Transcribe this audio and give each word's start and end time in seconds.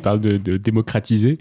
tu 0.00 0.02
parles 0.02 0.20
de, 0.20 0.56
démocratiser. 0.56 1.38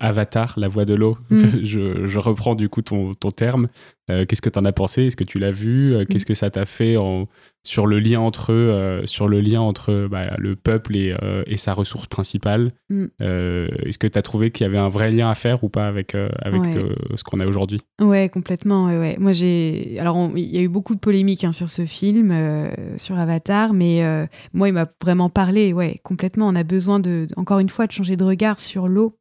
Avatar, 0.00 0.54
la 0.56 0.68
voix 0.68 0.84
de 0.84 0.94
l'eau, 0.94 1.18
mm. 1.30 1.44
je, 1.62 2.18
reprends 2.18 2.54
du 2.54 2.68
coup 2.68 2.82
ton, 2.82 3.14
ton 3.14 3.30
terme. 3.30 3.68
Qu'est-ce 4.08 4.42
que 4.42 4.48
tu 4.48 4.58
en 4.58 4.64
as 4.64 4.72
pensé? 4.72 5.06
Est-ce 5.06 5.16
que 5.16 5.24
tu 5.24 5.38
l'as 5.38 5.50
vu? 5.50 5.94
Qu'est-ce 6.08 6.26
que 6.26 6.34
ça 6.34 6.50
t'a 6.50 6.64
fait 6.64 6.96
en, 6.96 7.28
sur 7.68 7.86
le 7.86 8.00
lien 8.00 8.20
entre, 8.20 8.52
euh, 8.52 9.04
sur 9.04 9.28
le, 9.28 9.40
lien 9.40 9.60
entre 9.60 10.08
bah, 10.10 10.34
le 10.38 10.56
peuple 10.56 10.96
et, 10.96 11.14
euh, 11.22 11.42
et, 11.46 11.58
sa 11.58 11.74
ressource 11.74 12.06
principale? 12.06 12.72
Mm. 12.88 13.04
Euh, 13.20 13.68
est-ce 13.84 13.98
que 13.98 14.06
tu 14.06 14.18
as 14.18 14.22
trouvé 14.22 14.50
qu'il 14.50 14.64
y 14.64 14.66
avait 14.66 14.78
un 14.78 14.88
vrai 14.88 15.10
lien 15.10 15.28
à 15.28 15.34
faire 15.34 15.64
ou 15.64 15.68
pas 15.68 15.86
avec, 15.86 16.14
avec 16.14 16.62
ce 17.14 17.22
qu'on 17.24 17.40
a 17.40 17.46
aujourd'hui? 17.46 17.80
Ouais, 18.00 18.30
complètement. 18.30 18.86
Ouais, 18.86 19.16
Moi, 19.18 19.32
j'ai. 19.32 19.98
Alors, 20.00 20.30
il 20.34 20.44
y 20.44 20.58
a 20.58 20.62
eu 20.62 20.68
beaucoup 20.68 20.94
de 20.94 21.00
polémiques 21.00 21.44
hein, 21.44 21.52
sur 21.52 21.68
ce 21.68 21.84
film, 21.84 22.34
sur 22.96 23.18
Avatar, 23.18 23.74
mais 23.74 24.02
moi, 24.54 24.68
il 24.68 24.72
m'a 24.72 24.88
vraiment 25.02 25.28
parlé. 25.28 25.74
Ouais, 25.74 26.00
complètement. 26.02 26.48
On 26.48 26.54
a 26.54 26.64
besoin, 26.64 27.00
de, 27.00 27.26
encore 27.36 27.58
une 27.58 27.68
fois, 27.68 27.86
de 27.86 27.92
changer 27.92 28.16
de 28.16 28.24
regard 28.24 28.60
sur 28.60 28.88
l'eau. 28.88 29.18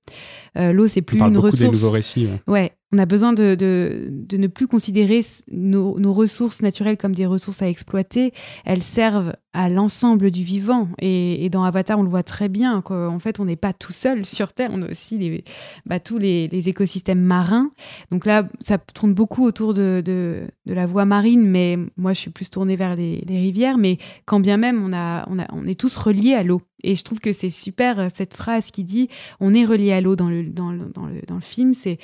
l'eau, 0.55 0.87
c'est 0.87 1.01
plus 1.01 1.17
on 1.17 1.19
parle 1.19 1.31
une 1.31 1.35
beaucoup 1.35 1.47
ressource. 1.47 1.71
Des 1.71 1.77
nouveaux 1.77 1.91
récits. 1.91 2.29
ouais 2.47 2.76
on 2.93 2.99
a 2.99 3.05
besoin 3.05 3.33
de, 3.33 3.55
de, 3.55 4.37
ne 4.37 4.47
plus 4.47 4.67
considérer 4.67 5.21
nos, 5.51 6.13
ressources 6.13 6.61
naturelles 6.61 6.97
comme 6.97 7.13
des 7.13 7.25
ressources 7.25 7.61
à 7.61 7.67
exploiter. 7.67 8.31
Elles 8.63 8.83
servent 8.83 9.35
à 9.51 9.67
l'ensemble 9.67 10.31
du 10.31 10.43
vivant. 10.43 10.87
Et, 10.99 11.49
dans 11.49 11.63
Avatar, 11.63 11.99
on 11.99 12.03
le 12.03 12.09
voit 12.09 12.23
très 12.23 12.47
bien. 12.47 12.81
En 12.89 13.19
fait, 13.19 13.41
on 13.41 13.45
n'est 13.45 13.57
pas 13.57 13.73
tout 13.73 13.91
seul 13.91 14.25
sur 14.25 14.53
Terre. 14.53 14.69
On 14.71 14.81
a 14.83 14.91
aussi 14.91 15.17
les, 15.17 15.43
bah, 15.85 15.99
tous 15.99 16.17
les, 16.17 16.47
écosystèmes 16.69 17.19
marins. 17.19 17.71
Donc 18.11 18.25
là, 18.25 18.47
ça 18.61 18.77
tourne 18.77 19.13
beaucoup 19.13 19.43
autour 19.43 19.73
de, 19.73 20.47
la 20.65 20.85
voie 20.85 21.05
marine, 21.05 21.45
mais 21.45 21.77
moi, 21.97 22.13
je 22.13 22.19
suis 22.19 22.31
plus 22.31 22.49
tournée 22.49 22.77
vers 22.77 22.95
les, 22.95 23.21
rivières. 23.27 23.77
Mais 23.77 23.97
quand 24.25 24.39
bien 24.39 24.55
même, 24.55 24.81
on, 24.81 24.93
a, 24.93 25.27
on, 25.29 25.39
a, 25.39 25.47
on 25.51 25.65
est 25.67 25.77
tous 25.77 25.97
reliés 25.97 26.35
à 26.35 26.43
l'eau. 26.43 26.61
Et 26.83 26.95
je 26.95 27.03
trouve 27.03 27.19
que 27.19 27.33
c'est 27.33 27.49
super 27.49 27.99
euh, 27.99 28.07
cette 28.09 28.33
phrase 28.33 28.71
qui 28.71 28.83
dit 28.83 29.09
on 29.39 29.53
est 29.53 29.65
relié 29.65 29.93
à 29.93 30.01
l'eau 30.01 30.15
dans 30.15 30.29
le, 30.29 30.43
dans, 30.43 30.71
le, 30.71 30.85
dans, 30.93 31.05
le, 31.05 31.21
dans 31.27 31.35
le 31.35 31.41
film. 31.41 31.73
C'est 31.73 31.97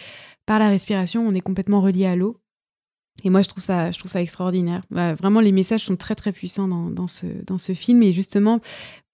par 0.45 0.59
la 0.59 0.69
respiration, 0.69 1.25
on 1.27 1.33
est 1.33 1.41
complètement 1.41 1.81
relié 1.81 2.05
à 2.05 2.15
l'eau. 2.15 2.39
Et 3.23 3.29
moi, 3.29 3.41
je 3.41 3.47
trouve 3.47 3.63
ça, 3.63 3.91
je 3.91 3.99
trouve 3.99 4.11
ça 4.11 4.21
extraordinaire. 4.21 4.81
Bah, 4.89 5.13
vraiment, 5.13 5.39
les 5.39 5.51
messages 5.51 5.85
sont 5.85 5.95
très, 5.95 6.15
très 6.15 6.31
puissants 6.31 6.67
dans, 6.67 6.89
dans, 6.89 7.07
ce, 7.07 7.27
dans 7.45 7.57
ce 7.57 7.73
film. 7.73 8.01
Et 8.01 8.11
justement, 8.11 8.59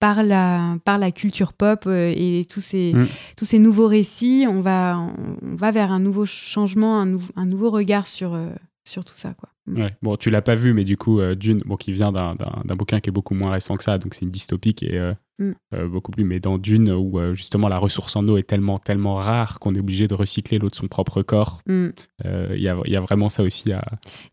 par 0.00 0.22
la, 0.22 0.78
par 0.84 0.98
la 0.98 1.12
culture 1.12 1.52
pop 1.52 1.84
euh, 1.86 2.12
et 2.16 2.46
tous 2.48 2.62
ces, 2.62 2.94
mm. 2.94 3.06
tous 3.36 3.44
ces 3.44 3.58
nouveaux 3.58 3.86
récits, 3.86 4.46
on 4.48 4.62
va, 4.62 4.98
on, 4.98 5.54
va 5.54 5.70
vers 5.70 5.92
un 5.92 6.00
nouveau 6.00 6.24
changement, 6.24 7.00
un, 7.00 7.18
un 7.36 7.46
nouveau 7.46 7.70
regard 7.70 8.06
sur, 8.06 8.34
euh, 8.34 8.48
sur 8.84 9.04
tout 9.04 9.14
ça. 9.14 9.34
Quoi. 9.34 9.50
Ouais. 9.68 9.94
Bon, 10.02 10.16
tu 10.16 10.30
l'as 10.30 10.42
pas 10.42 10.54
vu, 10.54 10.72
mais 10.72 10.84
du 10.84 10.96
coup, 10.96 11.20
euh, 11.20 11.34
Dune, 11.34 11.62
bon, 11.64 11.76
qui 11.76 11.92
vient 11.92 12.10
d'un 12.10 12.76
bouquin 12.76 13.00
qui 13.00 13.10
est 13.10 13.12
beaucoup 13.12 13.34
moins 13.34 13.52
récent 13.52 13.76
que 13.76 13.84
ça, 13.84 13.98
donc 13.98 14.14
c'est 14.14 14.22
une 14.22 14.30
dystopique 14.30 14.82
et 14.82 14.98
Mm. 15.40 15.52
Euh, 15.74 15.88
beaucoup 15.88 16.12
plus. 16.12 16.24
Mais 16.24 16.38
dans 16.38 16.58
Dune, 16.58 16.92
où 16.92 17.18
euh, 17.18 17.34
justement 17.34 17.68
la 17.68 17.78
ressource 17.78 18.14
en 18.14 18.28
eau 18.28 18.36
est 18.36 18.46
tellement, 18.46 18.78
tellement 18.78 19.14
rare 19.14 19.58
qu'on 19.58 19.74
est 19.74 19.80
obligé 19.80 20.06
de 20.06 20.14
recycler 20.14 20.58
l'eau 20.58 20.68
de 20.68 20.74
son 20.74 20.86
propre 20.86 21.22
corps, 21.22 21.62
mm. 21.66 21.88
euh, 22.26 22.48
il 22.54 22.62
y, 22.62 22.68
a, 22.68 22.76
y, 22.84 22.94
a, 22.94 23.00
vraiment 23.00 23.30
ça 23.30 23.42
aussi 23.42 23.72
à, 23.72 23.82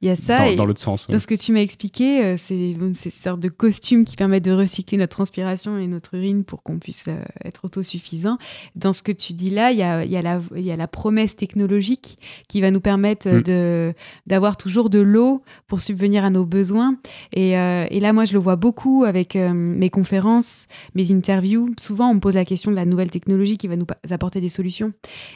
y 0.01 0.09
a 0.09 0.17
ça 0.17 0.53
dans, 0.55 0.65
l'autre 0.65 0.81
sens. 0.81 1.07
Dans 1.07 1.17
ce 1.17 1.25
que 1.25 1.35
tu 1.35 1.53
m'as 1.53 1.61
expliqué, 1.61 2.35
c'est 2.37 2.75
ces 2.93 3.09
sortes 3.09 3.39
de 3.39 3.47
costumes 3.47 4.03
qui 4.03 4.17
permettent 4.17 4.45
de 4.45 4.51
recycler 4.51 4.97
notre 4.97 5.15
transpiration 5.15 5.77
et 5.77 5.87
notre 5.87 6.15
urine 6.15 6.43
pour 6.43 6.61
qu'on 6.61 6.77
puisse 6.77 7.05
être 7.43 7.65
autosuffisant. 7.65 8.37
Dans 8.75 8.91
ce 8.91 9.01
que 9.01 9.13
tu 9.13 9.33
dis 9.33 9.49
là, 9.49 9.71
il 9.71 9.77
y 9.77 9.83
a, 9.83 10.03
y, 10.03 10.17
a 10.17 10.21
la, 10.21 10.41
y 10.57 10.71
a 10.71 10.75
la 10.75 10.87
promesse 10.87 11.37
technologique 11.37 12.19
qui 12.49 12.59
va 12.59 12.69
nous 12.69 12.81
permettre 12.81 13.29
mm. 13.29 13.41
de 13.43 13.93
d'avoir 14.25 14.57
toujours 14.57 14.89
de 14.89 14.99
l'eau 14.99 15.41
pour 15.67 15.79
subvenir 15.79 16.25
à 16.25 16.29
nos 16.29 16.45
besoins. 16.45 16.97
Et, 17.33 17.51
et, 17.51 17.99
là, 17.99 18.11
moi, 18.11 18.25
je 18.25 18.33
le 18.33 18.39
vois 18.39 18.57
beaucoup 18.57 19.05
avec 19.05 19.35
mes 19.35 19.89
conférences, 19.89 20.67
mes 20.97 21.11
interviews, 21.11 21.69
souvent 21.79 22.09
on 22.09 22.15
me 22.15 22.19
pose 22.19 22.33
la 22.35 22.43
question 22.43 22.71
de 22.71 22.75
la 22.75 22.85
nouvelle 22.85 23.11
technologie 23.11 23.57
qui 23.57 23.67
va 23.67 23.75
nous 23.75 23.85
apporter 24.09 24.41
des 24.41 24.49
solutions. 24.49 24.93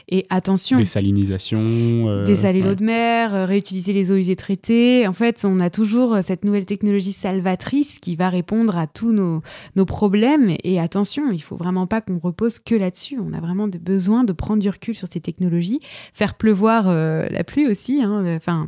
Et 0.08 0.26
attention. 0.28 0.76
Désalinisation. 0.76 1.62
Euh, 1.64 2.24
dessaler 2.24 2.62
l'eau 2.62 2.74
de 2.74 2.84
mer, 2.84 3.32
euh, 3.34 3.46
réutiliser 3.46 3.92
les 3.92 4.10
eaux 4.10 4.16
usées 4.16 4.34
traitées. 4.34 5.06
En 5.06 5.12
fait, 5.12 5.44
on 5.44 5.60
a 5.60 5.70
toujours 5.70 6.14
euh, 6.14 6.20
cette 6.22 6.44
nouvelle 6.44 6.64
technologie 6.64 7.12
salvatrice 7.12 8.00
qui 8.00 8.16
va 8.16 8.28
répondre 8.28 8.76
à 8.76 8.88
tous 8.88 9.12
nos, 9.12 9.40
nos 9.76 9.84
problèmes. 9.84 10.56
Et 10.64 10.80
attention, 10.80 11.30
il 11.32 11.40
faut 11.40 11.56
vraiment 11.56 11.86
pas 11.86 12.00
qu'on 12.00 12.18
repose 12.18 12.58
que 12.58 12.74
là-dessus. 12.74 13.18
On 13.24 13.32
a 13.32 13.40
vraiment 13.40 13.68
besoin 13.68 14.24
de 14.24 14.32
prendre 14.32 14.60
du 14.60 14.68
recul 14.68 14.96
sur 14.96 15.06
ces 15.06 15.20
technologies, 15.20 15.80
faire 16.12 16.34
pleuvoir 16.34 16.92
la 16.92 17.44
pluie 17.44 17.68
aussi. 17.68 18.02
Hein, 18.02 18.24
enfin, 18.36 18.66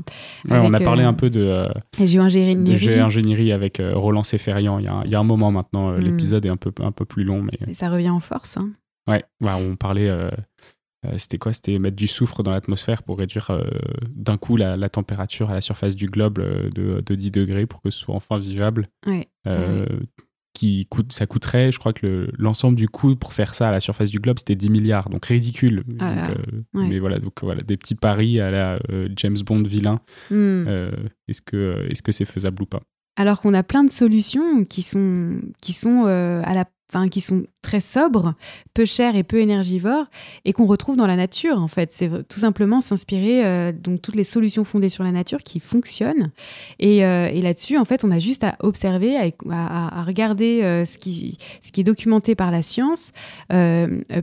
on 0.49 0.73
a 0.73 0.81
parlé 0.81 1.03
un 1.03 1.13
peu 1.13 1.29
de, 1.29 1.67
géo-ingénierie 1.99 3.53
avec 3.53 3.83
Roland 3.83 4.23
Seferian 4.23 4.79
il 4.79 4.85
y, 4.85 4.89
a, 4.89 5.03
il 5.05 5.11
y 5.11 5.15
a 5.15 5.19
un 5.19 5.25
moment 5.25 5.51
maintenant. 5.51 5.91
Hmm. 5.91 5.99
L'épisode 5.99 6.47
est 6.47 6.53
un 6.53 6.57
peu 6.57 6.71
un 6.81 6.93
peu 6.93 7.05
plus 7.05 7.25
long. 7.25 7.43
Mais, 7.43 7.75
ça 7.75 7.91
revient 7.91 8.11
en 8.11 8.21
force. 8.21 8.57
Hein. 8.57 8.73
Ouais, 9.07 9.25
on 9.41 9.77
parlait. 9.77 10.09
Euh, 10.09 10.31
euh, 11.07 11.19
c'était 11.19 11.39
quoi? 11.39 11.53
C'était 11.53 11.79
mettre 11.79 11.97
du 11.97 12.09
soufre 12.09 12.43
dans 12.43 12.51
l'atmosphère 12.51 13.03
pour 13.03 13.19
réduire 13.19 13.51
euh, 13.51 13.65
d'un 14.09 14.39
coup 14.39 14.57
la, 14.57 14.89
température 14.89 15.51
à 15.51 15.55
la 15.55 15.61
surface 15.61 15.97
du 15.97 16.07
globe 16.07 16.39
de, 16.39 17.01
de, 17.01 17.15
10 17.15 17.31
degrés 17.31 17.67
pour 17.67 17.83
que 17.83 17.91
ce 17.91 17.99
soit 17.99 18.15
enfin 18.15 18.39
vivable. 18.39 18.89
Ouais, 19.07 19.29
Qui 20.55 20.87
coûte, 20.87 21.12
ça 21.12 21.27
coûterait, 21.27 21.73
je 21.73 21.79
crois 21.79 21.93
que 21.93 22.31
l'ensemble 22.39 22.77
du 22.77 22.89
coût 22.89 23.17
pour 23.17 23.35
faire 23.35 23.55
ça 23.55 23.69
à 23.69 23.73
la 23.73 23.81
surface 23.81 24.11
du 24.11 24.21
globe, 24.21 24.39
c'était 24.39 24.55
10 24.55 24.71
milliards, 24.71 25.11
donc 25.11 25.27
ridicule. 25.27 25.85
Ah 25.99 26.29
mais 26.73 26.99
voilà, 26.99 27.19
donc 27.19 27.43
voilà, 27.43 27.62
des 27.62 27.77
petits 27.77 27.97
paris 27.97 28.41
à 28.41 28.51
la 28.51 28.79
James 29.17 29.37
Bond 29.45 29.65
vilain. 29.65 30.01
Hmm. 30.31 30.67
est-ce 31.29 31.43
que 31.43 31.87
est-ce 31.91 32.03
que 32.03 32.12
c'est 32.12 32.25
faisable 32.25 32.62
ou 32.62 32.67
pas? 32.67 32.83
Alors 33.17 33.41
qu'on 33.41 33.55
a 33.55 33.63
plein 33.63 33.85
de 33.85 33.91
solutions 33.91 34.65
qui 34.65 34.83
sont, 34.83 35.41
qui 35.61 35.73
sont 35.73 36.05
à 36.07 36.55
la 36.55 36.65
qui 37.11 37.21
sont 37.21 37.45
très 37.65 37.81
sobres, 37.81 38.35
peu 38.75 38.85
chers 38.85 39.17
et 39.17 39.25
peu 39.25 39.39
énergivores, 39.39 40.07
et 40.45 40.53
qu'on 40.53 40.67
retrouve 40.67 40.97
dans 40.97 41.09
la 41.09 41.17
nature, 41.17 41.61
en 41.61 41.67
fait. 41.67 41.91
C'est 41.91 42.09
tout 42.29 42.39
simplement 42.39 42.81
s'inspirer 42.81 43.45
euh, 43.45 43.73
donc 43.73 44.03
toutes 44.03 44.15
les 44.15 44.25
solutions 44.25 44.63
fondées 44.63 44.89
sur 44.89 45.03
la 45.03 45.11
nature 45.11 45.43
qui 45.43 45.59
fonctionnent. 45.59 46.31
Et, 46.79 47.05
euh, 47.05 47.31
là-dessus, 47.43 47.77
en 47.77 47.85
fait, 47.85 48.05
on 48.05 48.11
a 48.11 48.19
juste 48.19 48.45
à 48.45 48.57
observer, 48.61 49.17
à, 49.51 50.05
regarder 50.05 50.63
euh, 50.63 50.85
ce, 50.85 50.99
qui, 50.99 51.39
est 51.77 51.83
documenté 51.83 52.35
par 52.35 52.51
la 52.51 52.63
science, 52.63 53.13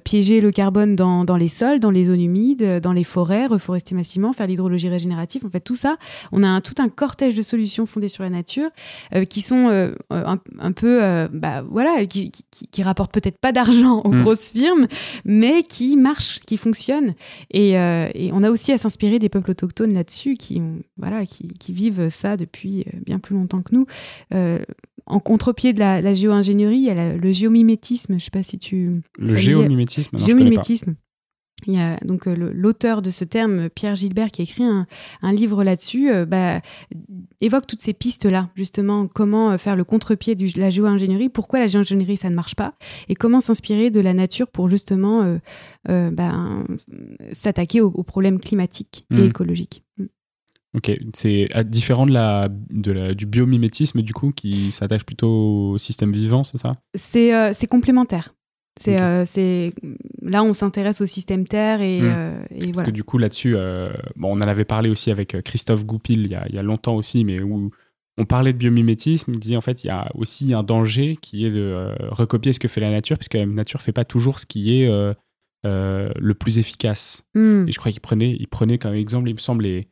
piéger 0.04 0.42
le 0.42 0.52
carbone 0.52 0.96
dans, 0.96 1.38
les 1.38 1.48
sols, 1.48 1.80
dans 1.80 1.92
les 1.92 2.06
zones 2.06 2.22
humides, 2.22 2.80
dans 2.80 2.94
les 2.94 3.04
forêts, 3.04 3.48
reforester 3.48 3.96
massivement, 3.96 4.34
faire 4.34 4.48
l'hydrologie 4.48 4.90
régénérative. 4.90 5.46
En 5.46 5.50
fait, 5.50 5.60
tout 5.60 5.76
ça, 5.76 5.98
on 6.32 6.44
a 6.44 6.62
tout 6.62 6.76
un 6.78 6.90
cortège 6.90 7.34
de 7.34 7.42
solutions 7.42 7.86
fondées 7.86 8.08
sur 8.08 8.24
la 8.24 8.30
nature 8.30 8.70
qui 9.30 9.42
sont 9.42 9.92
un, 10.10 10.72
peu, 10.72 11.28
bah, 11.32 11.64
voilà, 11.68 12.06
qui 12.06 12.32
qui, 12.72 12.84
rapporte 12.84 13.12
peut-être 13.12 13.31
pas 13.32 13.52
d'argent 13.52 14.02
aux 14.02 14.12
mm. 14.12 14.22
grosses 14.22 14.50
firmes, 14.50 14.88
mais 15.26 15.64
qui 15.64 15.98
marche, 15.98 16.40
qui 16.46 16.58
fonctionne. 16.58 17.14
Euh, 17.56 18.10
et, 18.14 18.32
on 18.34 18.44
a 18.44 18.50
aussi 18.50 18.72
à 18.72 18.78
s'inspirer 18.78 19.20
des 19.20 19.30
peuples 19.30 19.52
autochtones 19.52 19.94
là-dessus, 19.94 20.36
qui, 20.36 20.62
voilà, 20.98 21.26
qui, 21.26 21.74
vivent 21.74 22.10
ça 22.10 22.38
depuis 22.38 22.82
euh, 22.82 23.00
bien 23.06 23.20
plus 23.20 23.36
longtemps 23.36 23.62
que 23.62 23.74
nous. 23.74 23.86
Euh, 24.34 24.60
en 25.06 25.20
contre-pied 25.20 25.74
de 25.74 25.80
la, 25.80 26.14
géo-ingénierie, 26.14 26.78
il 26.78 26.84
y 26.84 26.90
a 26.90 27.16
le 27.16 27.32
géomimétisme. 27.32 28.20
Je 28.20 28.26
sais 28.26 28.32
pas 28.32 28.44
si 28.44 28.60
tu. 28.60 29.02
Le 29.18 29.36
géomimétisme. 29.36 30.18
Non, 30.18 30.26
géomimétisme. 30.26 30.96
Il 31.68 31.74
y 31.74 31.80
a 31.80 31.98
donc 32.04 32.28
euh, 32.28 32.52
l'auteur 32.54 33.02
de 33.02 33.10
ce 33.10 33.24
terme, 33.24 33.70
Pierre 33.70 33.96
Gilbert, 33.96 34.32
qui 34.32 34.42
a 34.42 34.44
écrit 34.44 34.64
un, 34.64 34.86
livre 35.32 35.64
là-dessus, 35.64 36.12
euh, 36.12 36.26
bah, 36.26 36.62
évoque 37.40 37.68
toutes 37.68 37.82
ces 37.82 37.94
pistes-là, 37.94 38.50
justement, 38.56 39.08
comment 39.08 39.52
euh, 39.52 39.58
faire 39.58 39.76
le 39.76 39.84
contre-pied 39.84 40.36
de 40.36 40.60
la 40.60 40.70
géo-ingénierie, 40.70 41.30
pourquoi 41.30 41.60
la 41.60 41.68
géo-ingénierie, 41.68 42.18
ça 42.18 42.30
ne 42.30 42.36
marche 42.36 42.56
pas, 42.56 42.74
et 43.10 43.16
comment 43.16 43.40
s'inspirer 43.40 43.90
de 43.92 44.00
la 44.00 44.14
nature 44.14 44.48
pour 44.48 44.70
justement 44.70 45.38
bah, 45.88 46.34
s'attaquer 47.34 47.82
aux, 47.82 48.04
problèmes 48.04 48.40
climatiques 48.40 49.06
et 49.12 49.16
mmh. 49.16 49.26
écologiques. 49.26 49.84
Mmh. 49.98 50.06
Ok, 50.78 50.92
c'est 51.14 51.48
différent 51.66 52.06
de 52.06 52.14
la, 52.14 52.50
de 52.50 52.92
la, 52.92 53.14
du 53.14 53.26
biomimétisme, 53.26 54.02
du 54.02 54.14
coup, 54.14 54.32
qui 54.32 54.72
s'attache 54.72 55.04
plutôt 55.04 55.72
au 55.72 55.78
système 55.78 56.12
vivant, 56.12 56.44
c'est 56.44 56.58
ça? 56.58 56.78
C'est 56.96 57.68
complémentaire. 57.68 58.34
C'est, 58.80 59.26
c'est 59.26 59.74
là, 60.22 60.44
on 60.44 60.54
s'intéresse 60.54 61.02
au 61.02 61.06
système 61.06 61.48
Terre 61.48 61.82
et, 61.82 62.02
hmm. 62.02 62.06
euh, 62.06 62.72
Parce 62.74 62.86
que 62.86 62.92
du 62.92 63.04
coup, 63.04 63.18
là-dessus, 63.18 63.56
euh, 63.56 63.92
bon, 64.16 64.30
on 64.30 64.38
en 64.38 64.42
avait 64.42 64.66
parlé 64.66 64.90
aussi 64.90 65.12
avec 65.12 65.36
euh, 65.36 65.42
Christophe 65.42 65.86
Goupil 65.86 66.22
il 66.22 66.32
y 66.32 66.36
a, 66.36 66.46
il 66.50 66.56
y 66.56 66.60
a 66.60 66.62
longtemps 66.62 66.96
aussi, 66.96 67.26
mais 67.26 67.42
où 67.42 67.72
on 68.18 68.26
parlait 68.26 68.54
de 68.54 68.58
biomimétisme, 68.58 69.34
il 69.34 69.40
disait 69.40 69.56
en 69.56 69.62
fait 69.62 69.84
il 69.84 69.88
y 69.88 69.90
a 69.90 70.12
aussi 70.16 70.54
un 70.54 70.64
danger 70.64 71.16
qui 71.22 71.46
est 71.46 71.52
de 71.52 71.96
recopier 72.12 72.54
ce 72.54 72.60
que 72.60 72.68
fait 72.68 72.82
la 72.82 72.92
nature, 72.92 73.18
parce 73.18 73.30
que 73.30 73.38
la 73.38 73.46
nature 73.46 73.82
fait 73.82 73.94
pas 73.94 74.06
toujours 74.06 74.40
ce 74.40 74.46
qui 74.46 74.82
est 74.82 74.88
le 75.64 76.34
plus 76.34 76.60
efficace. 76.60 77.26
Hmm. 77.34 77.66
Et 77.68 77.72
je 77.72 77.80
crois 77.80 77.92
qu'il 77.92 78.02
prenait, 78.02 78.36
il 78.38 78.48
prenait 78.48 78.78
comme 78.78 78.94
exemple, 78.94 79.30
il 79.30 79.36
me 79.36 79.40
semble, 79.40 79.64
les, 79.64 79.88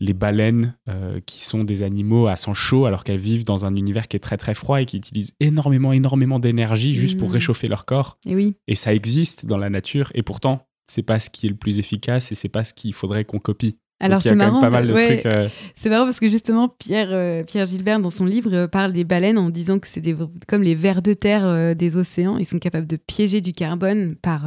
les 0.00 0.14
baleines 0.14 0.74
euh, 0.88 1.20
qui 1.26 1.44
sont 1.44 1.62
des 1.62 1.82
animaux 1.82 2.26
à 2.26 2.36
sang 2.36 2.54
chaud 2.54 2.86
alors 2.86 3.04
qu'elles 3.04 3.20
vivent 3.20 3.44
dans 3.44 3.66
un 3.66 3.76
univers 3.76 4.08
qui 4.08 4.16
est 4.16 4.20
très 4.20 4.38
très 4.38 4.54
froid 4.54 4.80
et 4.80 4.86
qui 4.86 4.96
utilisent 4.96 5.34
énormément 5.40 5.92
énormément 5.92 6.38
d'énergie 6.38 6.94
juste 6.94 7.18
pour 7.18 7.28
mmh. 7.28 7.32
réchauffer 7.32 7.66
leur 7.68 7.84
corps. 7.84 8.18
Et 8.26 8.34
oui. 8.34 8.56
Et 8.66 8.74
ça 8.74 8.94
existe 8.94 9.46
dans 9.46 9.58
la 9.58 9.70
nature 9.70 10.10
et 10.14 10.22
pourtant 10.22 10.66
c'est 10.90 11.02
pas 11.02 11.20
ce 11.20 11.30
qui 11.30 11.46
est 11.46 11.50
le 11.50 11.56
plus 11.56 11.78
efficace 11.78 12.32
et 12.32 12.34
c'est 12.34 12.48
pas 12.48 12.64
ce 12.64 12.74
qu'il 12.74 12.94
faudrait 12.94 13.24
qu'on 13.24 13.38
copie. 13.38 13.78
Alors 14.00 14.22
c'est 14.22 14.34
marrant, 14.34 14.60
pas 14.60 14.70
mal 14.70 14.86
de 14.86 14.92
trucs. 14.94 15.52
C'est 15.74 15.90
marrant 15.90 16.04
parce 16.04 16.20
que 16.20 16.28
justement 16.28 16.68
Pierre 16.68 17.44
Pierre 17.44 17.66
Gilbert 17.66 18.00
dans 18.00 18.10
son 18.10 18.24
livre 18.24 18.66
parle 18.66 18.92
des 18.92 19.04
baleines 19.04 19.38
en 19.38 19.50
disant 19.50 19.78
que 19.78 19.86
c'est 19.86 20.02
comme 20.48 20.62
les 20.62 20.74
vers 20.74 21.02
de 21.02 21.12
terre 21.12 21.76
des 21.76 21.96
océans. 21.96 22.38
Ils 22.38 22.46
sont 22.46 22.58
capables 22.58 22.86
de 22.86 22.96
piéger 22.96 23.40
du 23.40 23.52
carbone 23.52 24.16
par 24.16 24.46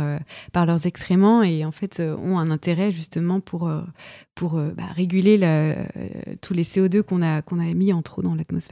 par 0.51 0.65
leurs 0.65 0.88
excréments 0.88 1.44
et 1.44 1.65
en 1.65 1.71
fait 1.71 2.01
ont 2.01 2.39
un 2.39 2.50
intérêt 2.50 2.91
justement 2.91 3.39
pour 3.39 3.71
pour 4.35 4.53
bah, 4.53 4.83
réguler 4.95 5.39
tous 6.41 6.53
les 6.53 6.63
CO2 6.63 7.03
qu'on 7.03 7.21
a 7.21 7.41
qu'on 7.41 7.59
a 7.59 7.73
mis 7.73 7.94
en 7.94 8.01
trop 8.01 8.21
dans 8.21 8.35
l'atmosphère. 8.35 8.63